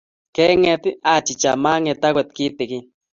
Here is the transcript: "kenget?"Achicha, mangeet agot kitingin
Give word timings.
"kenget?"Achicha, 0.35 1.51
mangeet 1.63 2.03
agot 2.07 2.29
kitingin 2.35 2.83